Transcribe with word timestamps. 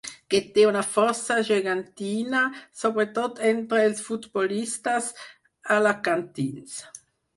Que 0.33 0.37
té 0.53 0.61
una 0.67 0.81
força 0.93 1.35
gegantina, 1.49 2.41
sobretot 2.85 3.43
entre 3.51 3.83
els 3.91 4.01
futbolistes 4.07 5.11
alacantins. 5.77 6.81